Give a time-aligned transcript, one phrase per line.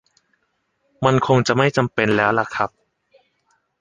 [1.05, 2.69] มันคงจะไม่จำเป็นแล้วล่ะครับ